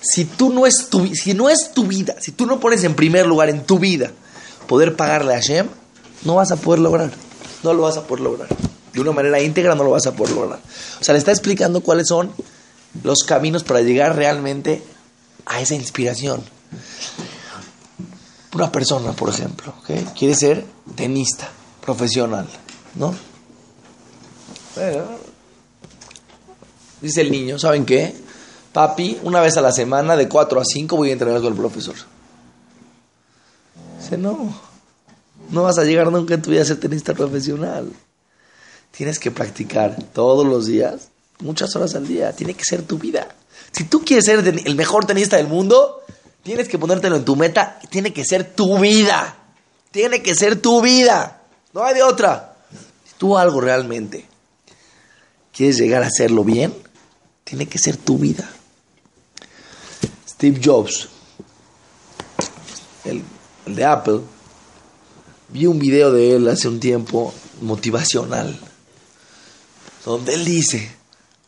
Si 0.03 0.27
tú 0.27 0.53
no 0.53 0.67
es 0.67 0.89
tu, 0.91 1.15
si 1.15 1.33
no 1.33 1.49
es 1.49 1.73
tu 1.73 1.87
vida, 1.87 2.17
si 2.21 2.33
tú 2.33 2.45
no 2.45 2.61
pones 2.61 2.85
en 2.85 2.95
primer 2.95 3.27
lugar 3.27 3.49
en 3.49 3.65
tu 3.65 3.79
vida 3.79 4.11
poder 4.67 4.97
pagarle 4.97 5.35
a 5.35 5.37
Hashem, 5.37 5.69
no 6.25 6.37
vas 6.37 6.51
a 6.51 6.57
poder 6.57 6.81
lograr. 6.81 7.11
No 7.63 7.73
lo 7.73 7.83
vas 7.83 7.97
a 7.97 8.03
poder 8.03 8.25
lograr 8.25 8.49
de 8.95 9.01
una 9.01 9.13
manera 9.13 9.41
íntegra 9.41 9.75
no 9.75 9.85
lo 9.85 9.91
vas 9.91 10.07
a 10.07 10.13
poder 10.13 10.35
lograr. 10.35 10.61
O 11.01 11.05
sea, 11.05 11.13
le 11.13 11.19
está 11.19 11.33
explicando 11.33 11.81
cuáles 11.81 12.07
son 12.09 12.31
los 13.03 13.25
caminos 13.25 13.65
para 13.65 13.81
llegar 13.83 14.15
realmente 14.15 14.83
a 15.47 15.61
esa 15.61 15.75
inspiración. 15.75 16.43
Una 18.55 18.71
persona, 18.71 19.13
por 19.13 19.31
ejemplo, 19.31 19.75
quiere 20.17 20.37
ser 20.37 20.65
tenista 20.95 21.51
profesional, 21.81 22.47
¿no? 22.95 23.15
dice 27.01 27.21
el 27.21 27.33
niño, 27.33 27.59
¿saben 27.59 27.85
qué? 27.85 28.15
Papi, 28.73 29.19
una 29.25 29.41
vez 29.41 29.57
a 29.57 29.61
la 29.61 29.73
semana, 29.73 30.17
de 30.17 30.29
4 30.29 30.61
a 30.61 30.65
5, 30.65 30.97
voy 30.97 31.11
a 31.11 31.13
entrenar 31.13 31.41
con 31.41 31.53
el 31.53 31.59
profesor. 31.59 31.97
No, 34.19 34.55
no 35.51 35.63
vas 35.63 35.79
a 35.79 35.85
llegar 35.85 36.11
nunca 36.11 36.35
en 36.35 36.43
tu 36.43 36.51
vida 36.51 36.63
a 36.63 36.65
ser 36.65 36.81
tenista 36.81 37.15
profesional. 37.15 37.93
Tienes 38.91 39.19
que 39.19 39.31
practicar 39.31 39.97
todos 40.13 40.47
los 40.47 40.67
días, 40.67 41.09
muchas 41.41 41.75
horas 41.75 41.95
al 41.95 42.07
día. 42.07 42.33
Tiene 42.33 42.55
que 42.55 42.65
ser 42.65 42.83
tu 42.83 42.99
vida. 42.99 43.35
Si 43.73 43.85
tú 43.85 44.05
quieres 44.05 44.25
ser 44.25 44.47
el 44.47 44.75
mejor 44.77 45.05
tenista 45.05 45.37
del 45.37 45.49
mundo, 45.49 46.03
tienes 46.43 46.69
que 46.69 46.79
ponértelo 46.79 47.17
en 47.17 47.25
tu 47.25 47.35
meta. 47.35 47.81
Tiene 47.91 48.13
que 48.13 48.25
ser 48.25 48.55
tu 48.55 48.79
vida. 48.79 49.37
Tiene 49.91 50.23
que 50.23 50.35
ser 50.35 50.61
tu 50.61 50.81
vida. 50.81 51.43
No 51.73 51.83
hay 51.83 51.95
de 51.95 52.03
otra. 52.03 52.57
Si 53.05 53.15
tú 53.19 53.37
algo 53.37 53.61
realmente 53.61 54.27
quieres 55.53 55.79
llegar 55.79 56.03
a 56.03 56.07
hacerlo 56.07 56.45
bien, 56.45 56.75
tiene 57.45 57.67
que 57.67 57.79
ser 57.79 57.97
tu 57.97 58.19
vida. 58.19 58.49
Steve 60.29 60.61
Jobs, 60.63 61.09
el 63.05 63.23
de 63.67 63.85
Apple, 63.85 64.21
vi 65.49 65.67
un 65.67 65.79
video 65.79 66.13
de 66.13 66.37
él 66.37 66.49
hace 66.49 66.69
un 66.69 66.81
tiempo 66.81 67.33
motivacional 67.61 68.59
donde 70.05 70.35
él 70.35 70.45
dice, 70.45 70.95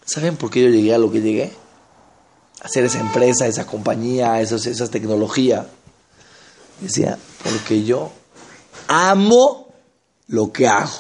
¿saben 0.04 0.36
por 0.36 0.50
qué 0.50 0.62
yo 0.62 0.68
llegué 0.68 0.94
a 0.94 0.98
lo 0.98 1.10
que 1.10 1.20
llegué? 1.20 1.52
Hacer 2.62 2.84
esa 2.84 3.00
empresa, 3.00 3.46
esa 3.46 3.66
compañía, 3.66 4.40
esas, 4.40 4.66
esa 4.66 4.88
tecnología. 4.88 5.66
Decía, 6.80 7.18
porque 7.44 7.84
yo 7.84 8.10
amo 8.88 9.68
lo 10.28 10.52
que 10.52 10.66
hago. 10.66 10.90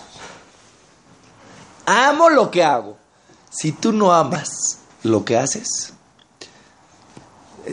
Amo 1.86 2.28
lo 2.28 2.50
que 2.50 2.62
hago. 2.62 2.96
Si 3.50 3.72
tú 3.72 3.92
no 3.92 4.12
amas 4.12 4.78
lo 5.02 5.24
que 5.24 5.38
haces, 5.38 5.92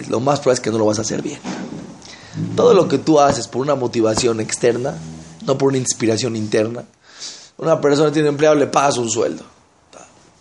lo 0.08 0.20
más 0.20 0.40
probable 0.40 0.56
es 0.56 0.60
que 0.62 0.72
no 0.72 0.78
lo 0.78 0.86
vas 0.86 1.00
a 1.00 1.02
hacer 1.02 1.22
bien. 1.22 1.40
Todo 2.56 2.74
lo 2.74 2.88
que 2.88 2.98
tú 2.98 3.20
haces 3.20 3.48
por 3.48 3.62
una 3.62 3.76
motivación 3.76 4.40
externa, 4.40 4.96
no 5.46 5.58
por 5.58 5.70
una 5.70 5.78
inspiración 5.78 6.36
interna. 6.36 6.84
Una 7.58 7.80
persona 7.80 8.12
tiene 8.12 8.30
empleado, 8.30 8.56
le 8.56 8.68
pagas 8.68 8.98
un 8.98 9.10
sueldo. 9.10 9.44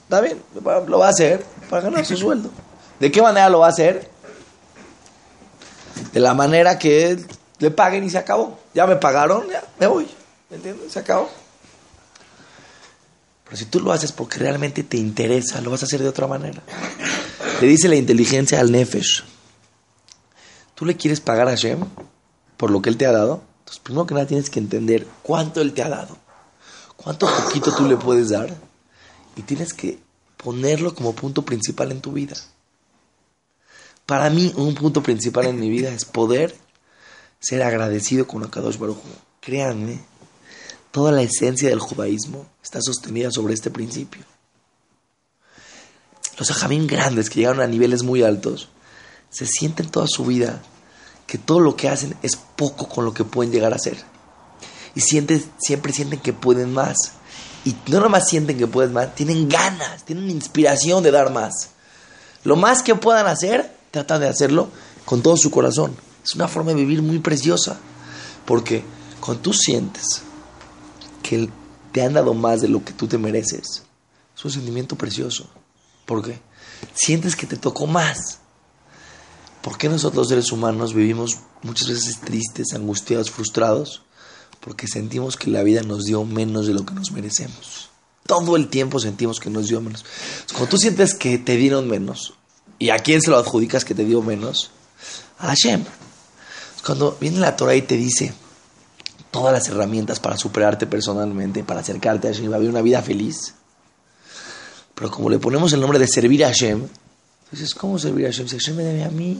Está 0.04 0.20
bien, 0.20 0.42
lo 0.54 0.98
va 0.98 1.06
a 1.06 1.10
hacer 1.10 1.44
para 1.68 1.82
ganar 1.82 2.04
su 2.04 2.16
sueldo. 2.16 2.50
¿De 2.98 3.10
qué 3.10 3.20
manera 3.20 3.48
lo 3.48 3.60
va 3.60 3.66
a 3.66 3.70
hacer? 3.70 4.10
De 6.12 6.20
la 6.20 6.34
manera 6.34 6.78
que 6.78 7.18
le 7.58 7.70
paguen 7.70 8.04
y 8.04 8.10
se 8.10 8.18
acabó. 8.18 8.58
Ya 8.74 8.86
me 8.86 8.96
pagaron, 8.96 9.48
ya 9.48 9.62
me 9.78 9.86
voy. 9.86 10.06
¿Me 10.50 10.56
entiendes? 10.56 10.92
Se 10.92 10.98
acabó. 10.98 11.30
Pero 13.44 13.56
si 13.56 13.64
tú 13.66 13.80
lo 13.80 13.92
haces 13.92 14.12
porque 14.12 14.38
realmente 14.38 14.82
te 14.82 14.96
interesa, 14.96 15.60
lo 15.60 15.70
vas 15.70 15.82
a 15.82 15.86
hacer 15.86 16.00
de 16.00 16.08
otra 16.08 16.26
manera. 16.26 16.62
Le 17.60 17.66
dice 17.66 17.88
la 17.88 17.96
inteligencia 17.96 18.60
al 18.60 18.70
Nefesh. 18.72 19.24
¿Tú 20.74 20.84
le 20.84 20.96
quieres 20.96 21.20
pagar 21.20 21.48
a 21.48 21.52
Hashem 21.52 21.84
por 22.56 22.70
lo 22.70 22.82
que 22.82 22.90
Él 22.90 22.96
te 22.96 23.06
ha 23.06 23.12
dado? 23.12 23.42
Entonces, 23.60 23.82
primero 23.82 24.06
que 24.06 24.14
nada 24.14 24.26
tienes 24.26 24.50
que 24.50 24.58
entender 24.58 25.06
cuánto 25.22 25.60
Él 25.60 25.72
te 25.72 25.82
ha 25.82 25.88
dado. 25.88 26.16
¿Cuánto 26.96 27.26
poquito 27.26 27.74
tú 27.74 27.86
le 27.86 27.96
puedes 27.96 28.30
dar? 28.30 28.54
y 29.36 29.42
tienes 29.42 29.72
que 29.72 29.98
ponerlo 30.36 30.94
como 30.94 31.14
punto 31.14 31.42
principal 31.42 31.92
en 31.92 32.00
tu 32.00 32.12
vida. 32.12 32.34
Para 34.06 34.30
mí, 34.30 34.52
un 34.56 34.74
punto 34.74 35.02
principal 35.02 35.46
en 35.46 35.60
mi 35.60 35.70
vida 35.70 35.92
es 35.92 36.04
poder 36.04 36.54
ser 37.40 37.62
agradecido 37.62 38.26
con 38.26 38.44
Akadosh 38.44 38.78
Baruj 38.78 38.98
Créanme, 39.40 40.00
toda 40.90 41.10
la 41.10 41.22
esencia 41.22 41.68
del 41.68 41.80
judaísmo 41.80 42.46
está 42.62 42.80
sostenida 42.80 43.30
sobre 43.30 43.54
este 43.54 43.70
principio. 43.70 44.24
Los 46.38 46.50
ajamín 46.50 46.86
grandes 46.86 47.28
que 47.28 47.40
llegaron 47.40 47.60
a 47.60 47.66
niveles 47.66 48.02
muy 48.02 48.22
altos 48.22 48.68
se 49.32 49.46
sienten 49.46 49.88
toda 49.88 50.06
su 50.06 50.24
vida 50.24 50.62
que 51.26 51.38
todo 51.38 51.58
lo 51.58 51.74
que 51.74 51.88
hacen 51.88 52.14
es 52.22 52.36
poco 52.36 52.88
con 52.88 53.04
lo 53.04 53.12
que 53.12 53.24
pueden 53.24 53.52
llegar 53.52 53.74
a 53.74 53.78
ser. 53.78 53.96
Y 54.94 55.00
siempre 55.00 55.40
sienten 55.92 56.20
que 56.20 56.32
pueden 56.32 56.72
más 56.72 56.96
y 57.64 57.76
no 57.88 58.00
nomás 58.00 58.28
sienten 58.28 58.58
que 58.58 58.66
puedes 58.66 58.90
más, 58.90 59.14
tienen 59.14 59.48
ganas, 59.48 60.04
tienen 60.04 60.30
inspiración 60.30 61.02
de 61.02 61.10
dar 61.10 61.32
más. 61.32 61.70
Lo 62.44 62.56
más 62.56 62.82
que 62.82 62.94
puedan 62.94 63.26
hacer, 63.26 63.76
tratan 63.90 64.20
de 64.20 64.28
hacerlo 64.28 64.68
con 65.04 65.22
todo 65.22 65.36
su 65.36 65.50
corazón. 65.50 65.96
Es 66.24 66.34
una 66.34 66.48
forma 66.48 66.70
de 66.70 66.76
vivir 66.76 67.02
muy 67.02 67.20
preciosa. 67.20 67.78
Porque 68.44 68.84
cuando 69.20 69.42
tú 69.42 69.52
sientes 69.52 70.22
que 71.22 71.48
te 71.92 72.02
han 72.02 72.14
dado 72.14 72.34
más 72.34 72.60
de 72.60 72.68
lo 72.68 72.84
que 72.84 72.92
tú 72.92 73.06
te 73.06 73.18
mereces, 73.18 73.84
es 74.36 74.44
un 74.44 74.50
sentimiento 74.50 74.96
precioso. 74.96 75.48
¿Por 76.04 76.24
qué? 76.24 76.40
Sientes 76.94 77.36
que 77.36 77.46
te 77.46 77.56
tocó 77.56 77.86
más. 77.86 78.40
¿Por 79.62 79.78
qué 79.78 79.88
nosotros 79.88 80.28
seres 80.28 80.52
humanos 80.52 80.94
vivimos 80.94 81.38
muchas 81.62 81.88
veces 81.88 82.20
tristes, 82.20 82.72
angustiados, 82.74 83.30
frustrados? 83.30 84.02
porque 84.62 84.86
sentimos 84.86 85.36
que 85.36 85.50
la 85.50 85.62
vida 85.62 85.82
nos 85.82 86.04
dio 86.04 86.24
menos 86.24 86.66
de 86.66 86.74
lo 86.74 86.86
que 86.86 86.94
nos 86.94 87.10
merecemos. 87.10 87.90
Todo 88.26 88.56
el 88.56 88.68
tiempo 88.68 89.00
sentimos 89.00 89.40
que 89.40 89.50
nos 89.50 89.68
dio 89.68 89.80
menos. 89.80 90.04
Cuando 90.50 90.68
tú 90.68 90.78
sientes 90.78 91.14
que 91.14 91.36
te 91.38 91.56
dieron 91.56 91.88
menos, 91.88 92.34
¿y 92.78 92.90
a 92.90 92.98
quién 93.00 93.20
se 93.20 93.30
lo 93.30 93.38
adjudicas 93.38 93.84
que 93.84 93.94
te 93.94 94.04
dio 94.04 94.22
menos? 94.22 94.70
A 95.38 95.48
Hashem. 95.48 95.84
Cuando 96.86 97.16
viene 97.20 97.40
la 97.40 97.56
Torah 97.56 97.74
y 97.74 97.82
te 97.82 97.96
dice 97.96 98.32
todas 99.32 99.52
las 99.52 99.66
herramientas 99.68 100.20
para 100.20 100.36
superarte 100.36 100.86
personalmente, 100.86 101.64
para 101.64 101.80
acercarte 101.80 102.28
a 102.28 102.32
Hashem, 102.32 102.46
para 102.46 102.58
vivir 102.58 102.70
una 102.70 102.82
vida 102.82 103.02
feliz. 103.02 103.54
Pero 104.94 105.10
como 105.10 105.28
le 105.28 105.40
ponemos 105.40 105.72
el 105.72 105.80
nombre 105.80 105.98
de 105.98 106.06
servir 106.06 106.44
a 106.44 106.48
Hashem, 106.48 106.86
dices, 107.52 107.74
¿cómo 107.74 107.98
servir 107.98 108.26
a 108.26 108.30
Hashem? 108.30 108.48
Si 108.48 108.56
Hashem 108.56 108.76
me 108.76 108.82
debe 108.82 109.04
a 109.04 109.10
mí. 109.10 109.38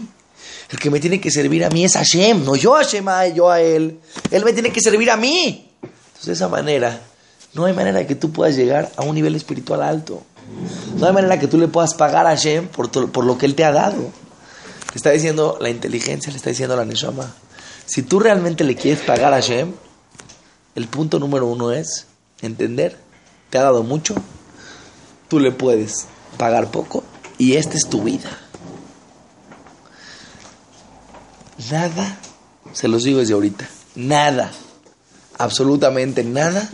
El 0.70 0.78
que 0.78 0.90
me 0.90 1.00
tiene 1.00 1.20
que 1.20 1.30
servir 1.30 1.64
a 1.64 1.70
mí 1.70 1.84
es 1.84 1.94
Hashem, 1.94 2.44
no 2.44 2.56
yo 2.56 2.74
a 2.74 2.78
Hashem, 2.78 3.06
yo 3.34 3.50
a 3.50 3.60
él. 3.60 3.98
Él 4.30 4.44
me 4.44 4.52
tiene 4.52 4.72
que 4.72 4.80
servir 4.80 5.10
a 5.10 5.16
mí. 5.16 5.70
Entonces, 5.82 6.26
de 6.26 6.32
esa 6.32 6.48
manera, 6.48 7.00
no 7.54 7.64
hay 7.64 7.72
manera 7.72 8.06
que 8.06 8.14
tú 8.14 8.32
puedas 8.32 8.56
llegar 8.56 8.90
a 8.96 9.02
un 9.02 9.14
nivel 9.14 9.34
espiritual 9.34 9.82
alto. 9.82 10.22
No 10.96 11.06
hay 11.06 11.12
manera 11.12 11.38
que 11.38 11.46
tú 11.46 11.58
le 11.58 11.68
puedas 11.68 11.94
pagar 11.94 12.26
a 12.26 12.30
Hashem 12.30 12.68
por, 12.68 12.90
por 12.90 13.24
lo 13.24 13.38
que 13.38 13.46
él 13.46 13.54
te 13.54 13.64
ha 13.64 13.72
dado. 13.72 14.00
Le 14.00 14.96
está 14.96 15.10
diciendo 15.10 15.58
la 15.60 15.70
inteligencia, 15.70 16.30
le 16.30 16.36
está 16.36 16.50
diciendo 16.50 16.76
la 16.76 16.84
Neshama. 16.84 17.34
Si 17.86 18.02
tú 18.02 18.20
realmente 18.20 18.64
le 18.64 18.74
quieres 18.74 19.00
pagar 19.00 19.32
a 19.32 19.36
Hashem, 19.36 19.72
el 20.74 20.88
punto 20.88 21.18
número 21.18 21.46
uno 21.46 21.72
es 21.72 22.06
entender, 22.40 22.98
te 23.50 23.58
ha 23.58 23.62
dado 23.62 23.82
mucho, 23.82 24.14
tú 25.28 25.40
le 25.40 25.52
puedes 25.52 26.06
pagar 26.36 26.70
poco 26.70 27.04
y 27.38 27.54
esta 27.54 27.76
es 27.76 27.88
tu 27.88 28.02
vida. 28.02 28.30
Nada, 31.70 32.18
se 32.72 32.88
los 32.88 33.04
digo 33.04 33.20
desde 33.20 33.34
ahorita, 33.34 33.68
nada, 33.94 34.50
absolutamente 35.38 36.24
nada 36.24 36.68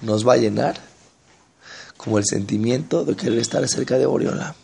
nos 0.00 0.26
va 0.26 0.34
a 0.34 0.38
llenar 0.38 0.80
como 1.96 2.18
el 2.18 2.24
sentimiento 2.24 3.04
de 3.04 3.14
querer 3.14 3.38
estar 3.38 3.66
cerca 3.68 3.98
de 3.98 4.06
Oriola, 4.06 4.54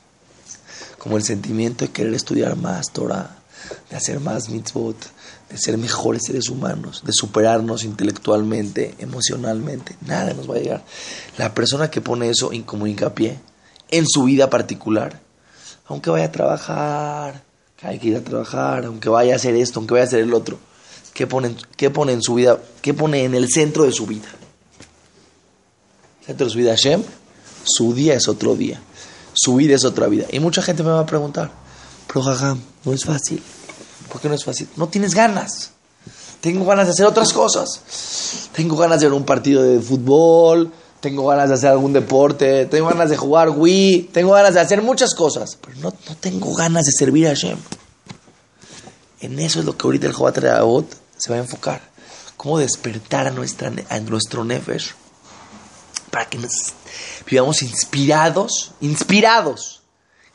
como 0.98 1.16
el 1.16 1.22
sentimiento 1.22 1.84
de 1.84 1.92
querer 1.92 2.14
estudiar 2.14 2.56
más 2.56 2.92
Torah, 2.92 3.36
de 3.90 3.96
hacer 3.96 4.20
más 4.20 4.48
mitzvot, 4.48 4.96
de 5.50 5.58
ser 5.58 5.76
mejores 5.76 6.22
seres 6.24 6.48
humanos, 6.48 7.02
de 7.04 7.12
superarnos 7.12 7.84
intelectualmente, 7.84 8.94
emocionalmente. 8.98 9.96
Nada 10.06 10.32
nos 10.32 10.50
va 10.50 10.54
a 10.54 10.58
llegar. 10.58 10.84
La 11.36 11.54
persona 11.54 11.90
que 11.90 12.00
pone 12.00 12.30
eso 12.30 12.50
como 12.64 12.86
hincapié 12.86 13.38
en 13.90 14.06
su 14.06 14.24
vida 14.24 14.50
particular, 14.50 15.20
aunque 15.86 16.10
vaya 16.10 16.26
a 16.26 16.32
trabajar, 16.32 17.42
hay 17.82 17.98
que 17.98 18.08
ir 18.08 18.16
a 18.16 18.20
trabajar, 18.20 18.84
aunque 18.84 19.08
vaya 19.08 19.34
a 19.34 19.36
hacer 19.36 19.54
esto, 19.54 19.78
aunque 19.78 19.94
vaya 19.94 20.04
a 20.04 20.08
hacer 20.08 20.20
el 20.20 20.34
otro, 20.34 20.58
¿qué 21.14 21.26
pone, 21.26 21.54
qué 21.76 21.90
pone 21.90 22.12
en 22.12 22.22
su 22.22 22.34
vida? 22.34 22.58
¿Qué 22.82 22.94
pone 22.94 23.24
en 23.24 23.34
el 23.34 23.48
centro 23.50 23.84
de 23.84 23.92
su 23.92 24.06
vida? 24.06 24.28
Centro 26.24 26.46
de 26.46 26.52
su 26.52 26.58
vida 26.58 26.70
Hashem, 26.70 27.02
su 27.64 27.94
día 27.94 28.14
es 28.14 28.28
otro 28.28 28.56
día, 28.56 28.80
su 29.32 29.56
vida 29.56 29.74
es 29.76 29.84
otra 29.84 30.08
vida. 30.08 30.26
Y 30.32 30.40
mucha 30.40 30.62
gente 30.62 30.82
me 30.82 30.90
va 30.90 31.00
a 31.00 31.06
preguntar, 31.06 31.52
pero 32.06 32.22
Jajam, 32.22 32.60
no 32.84 32.92
es 32.92 33.04
fácil. 33.04 33.42
¿Por 34.10 34.20
qué 34.20 34.28
no 34.28 34.34
es 34.34 34.44
fácil? 34.44 34.68
No 34.76 34.88
tienes 34.88 35.14
ganas. 35.14 35.72
Tengo 36.40 36.64
ganas 36.64 36.86
de 36.86 36.92
hacer 36.92 37.06
otras 37.06 37.32
cosas. 37.32 38.48
Tengo 38.52 38.76
ganas 38.76 39.00
de 39.00 39.06
ver 39.06 39.14
un 39.14 39.24
partido 39.24 39.62
de 39.62 39.80
fútbol. 39.80 40.72
Tengo 41.06 41.28
ganas 41.28 41.50
de 41.50 41.54
hacer 41.54 41.70
algún 41.70 41.92
deporte. 41.92 42.66
Tengo 42.66 42.88
ganas 42.88 43.08
de 43.08 43.16
jugar 43.16 43.50
Wii. 43.50 44.10
Tengo 44.12 44.32
ganas 44.32 44.54
de 44.54 44.60
hacer 44.60 44.82
muchas 44.82 45.14
cosas. 45.14 45.56
Pero 45.64 45.78
no, 45.78 45.94
no 46.08 46.16
tengo 46.16 46.52
ganas 46.52 46.86
de 46.86 46.90
servir 46.90 47.28
a 47.28 47.30
Hashem. 47.30 47.56
En 49.20 49.38
eso 49.38 49.60
es 49.60 49.66
lo 49.66 49.76
que 49.78 49.86
ahorita 49.86 50.08
el 50.08 50.12
Jobat 50.12 50.38
se 51.16 51.30
va 51.30 51.36
a 51.36 51.38
enfocar. 51.38 51.80
Cómo 52.36 52.58
despertar 52.58 53.28
a, 53.28 53.30
nuestra, 53.30 53.72
a 53.88 54.00
nuestro 54.00 54.44
Nefesh. 54.44 54.96
Para 56.10 56.28
que 56.28 56.38
nos 56.38 56.74
vivamos 57.24 57.62
inspirados. 57.62 58.72
Inspirados. 58.80 59.82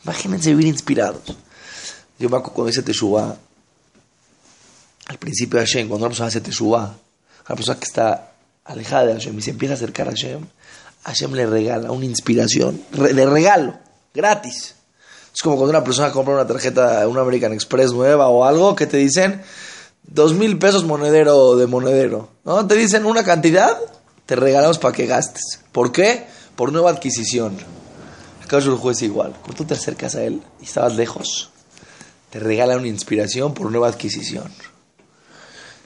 Imagínense 0.05 0.51
vivir 0.51 0.67
inspirados. 0.67 1.35
Yo 2.17 2.29
me 2.29 2.37
acuerdo 2.37 2.53
cuando 2.53 2.69
hice 2.69 2.81
Teshuvah 2.81 3.35
al 5.07 5.17
principio 5.17 5.59
de 5.59 5.65
Hashem, 5.65 5.89
cuando 5.89 6.05
una 6.05 6.11
persona 6.11 6.29
hace 6.29 6.39
Teshuvah, 6.39 6.95
una 7.45 7.55
persona 7.57 7.77
que 7.77 7.85
está 7.85 8.30
alejada 8.71 9.05
de 9.05 9.13
Hashem 9.13 9.37
y 9.37 9.41
se 9.41 9.51
empieza 9.51 9.73
a 9.73 9.77
acercar 9.77 10.07
a 10.07 10.11
Hashem, 10.11 10.45
Hashem 11.03 11.33
le 11.33 11.45
regala 11.45 11.91
una 11.91 12.05
inspiración 12.05 12.81
de 12.91 13.25
regalo, 13.25 13.75
gratis. 14.13 14.75
Es 15.33 15.41
como 15.41 15.55
cuando 15.55 15.71
una 15.71 15.83
persona 15.83 16.11
compra 16.11 16.33
una 16.33 16.47
tarjeta, 16.47 17.07
una 17.07 17.21
American 17.21 17.53
Express 17.53 17.93
nueva 17.93 18.27
o 18.27 18.43
algo, 18.43 18.75
que 18.75 18.85
te 18.85 18.97
dicen 18.97 19.41
dos 20.03 20.33
mil 20.33 20.57
pesos 20.57 20.83
monedero 20.83 21.55
de 21.55 21.67
monedero. 21.67 22.29
¿no? 22.43 22.67
Te 22.67 22.75
dicen 22.75 23.05
una 23.05 23.23
cantidad, 23.23 23.77
te 24.25 24.35
regalamos 24.35 24.77
para 24.77 24.93
que 24.93 25.05
gastes. 25.05 25.61
¿Por 25.71 25.91
qué? 25.91 26.25
Por 26.55 26.71
nueva 26.71 26.91
adquisición. 26.91 27.57
Acá 28.43 28.57
el 28.57 28.71
juez 28.71 28.97
es 28.97 29.03
igual. 29.03 29.33
Cuando 29.41 29.55
tú 29.55 29.65
te 29.65 29.73
acercas 29.73 30.15
a 30.15 30.23
él 30.23 30.41
y 30.59 30.65
estabas 30.65 30.95
lejos, 30.95 31.49
te 32.29 32.39
regala 32.39 32.75
una 32.75 32.87
inspiración 32.87 33.53
por 33.53 33.71
nueva 33.71 33.87
adquisición. 33.87 34.51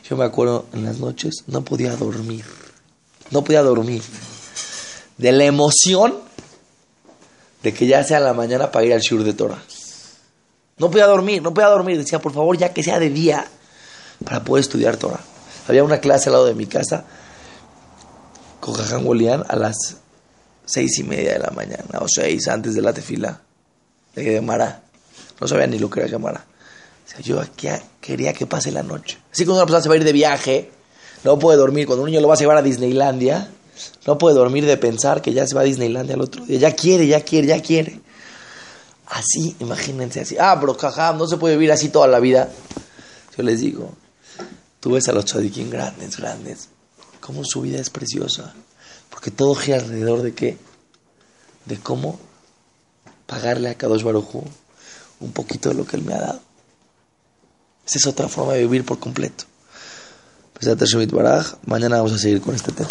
Yo 0.09 0.17
me 0.17 0.25
acuerdo 0.25 0.65
en 0.73 0.85
las 0.85 0.97
noches, 0.97 1.43
no 1.47 1.63
podía 1.63 1.95
dormir. 1.95 2.45
No 3.35 3.43
podía 3.43 3.61
dormir. 3.61 4.01
De 5.17 5.33
la 5.33 5.43
emoción 5.43 6.15
de 7.63 7.73
que 7.73 7.85
ya 7.85 8.01
sea 8.01 8.21
la 8.21 8.33
mañana 8.33 8.71
para 8.71 8.85
ir 8.85 8.93
al 8.93 9.01
Shur 9.01 9.25
de 9.25 9.33
Torah. 9.33 9.61
No 10.77 10.89
podía 10.89 11.05
dormir, 11.05 11.41
no 11.41 11.53
podía 11.53 11.67
dormir. 11.67 11.97
Decía, 11.97 12.19
por 12.21 12.31
favor, 12.31 12.57
ya 12.57 12.71
que 12.71 12.81
sea 12.81 12.97
de 12.97 13.09
día, 13.09 13.45
para 14.23 14.41
poder 14.45 14.61
estudiar 14.61 14.95
Torah. 14.95 15.19
Había 15.67 15.83
una 15.83 15.99
clase 15.99 16.29
al 16.29 16.33
lado 16.33 16.45
de 16.45 16.55
mi 16.55 16.65
casa 16.65 17.03
con 18.61 18.73
Jaján 18.73 19.05
a 19.49 19.55
las 19.57 19.97
seis 20.65 20.97
y 20.99 21.03
media 21.03 21.33
de 21.33 21.39
la 21.39 21.51
mañana, 21.51 21.99
o 21.99 22.07
seis 22.07 22.47
antes 22.47 22.73
de 22.73 22.81
la 22.81 22.93
tefila 22.93 23.41
de 24.15 24.23
Gemara. 24.23 24.81
No 25.41 25.47
sabía 25.49 25.67
ni 25.67 25.77
lo 25.77 25.89
que 25.89 25.99
era 25.99 26.07
Gemara. 26.07 26.45
Yo 27.21 27.41
quería 27.99 28.31
que 28.31 28.45
pase 28.45 28.71
la 28.71 28.81
noche. 28.81 29.17
Así 29.29 29.43
cuando 29.43 29.61
una 29.61 29.65
persona 29.65 29.83
se 29.83 29.89
va 29.89 29.95
a 29.95 29.97
ir 29.97 30.05
de 30.05 30.13
viaje, 30.13 30.71
no 31.25 31.39
puede 31.39 31.57
dormir. 31.57 31.87
Cuando 31.87 32.03
un 32.03 32.09
niño 32.09 32.21
lo 32.21 32.27
va 32.27 32.35
a 32.35 32.37
llevar 32.37 32.55
a 32.55 32.61
Disneylandia, 32.61 33.49
no 34.05 34.17
puede 34.17 34.35
dormir 34.35 34.65
de 34.65 34.77
pensar 34.77 35.23
que 35.23 35.33
ya 35.33 35.45
se 35.47 35.55
va 35.55 35.61
a 35.61 35.65
Disneylandia 35.65 36.13
al 36.13 36.21
otro 36.21 36.45
día. 36.45 36.59
Ya 36.59 36.75
quiere, 36.75 37.07
ya 37.07 37.21
quiere, 37.21 37.47
ya 37.47 37.61
quiere. 37.61 37.99
Así, 39.07 39.55
imagínense 39.59 40.21
así. 40.21 40.37
Ah, 40.39 40.55
pero 40.59 40.75
jajam, 40.75 41.17
no 41.17 41.27
se 41.27 41.37
puede 41.37 41.55
vivir 41.55 41.71
así 41.71 41.89
toda 41.89 42.07
la 42.07 42.19
vida. 42.19 42.49
Yo 43.35 43.43
les 43.43 43.59
digo, 43.59 43.91
tú 44.79 44.91
ves 44.91 45.07
a 45.09 45.13
los 45.13 45.25
chadiquín 45.25 45.71
grandes, 45.71 46.15
grandes, 46.17 46.69
cómo 47.19 47.43
su 47.43 47.61
vida 47.61 47.79
es 47.79 47.89
preciosa. 47.89 48.53
Porque 49.09 49.31
todo 49.31 49.55
gira 49.55 49.77
alrededor 49.77 50.21
de 50.21 50.35
qué? 50.35 50.57
De 51.65 51.77
cómo 51.79 52.19
pagarle 53.25 53.69
a 53.69 53.75
Kadosh 53.75 54.03
Baruj 54.03 54.43
un 55.19 55.31
poquito 55.31 55.69
de 55.69 55.75
lo 55.75 55.87
que 55.87 55.97
él 55.97 56.03
me 56.03 56.13
ha 56.13 56.21
dado. 56.21 56.39
Esa 57.87 57.97
es 57.97 58.05
otra 58.05 58.29
forma 58.29 58.53
de 58.53 58.61
vivir 58.61 58.85
por 58.85 58.99
completo. 58.99 59.45
Pues 60.55 60.67
Mañana 61.65 61.97
vamos 61.97 62.13
a 62.13 62.17
seguir 62.17 62.41
con 62.41 62.55
este 62.55 62.71
tema. 62.71 62.89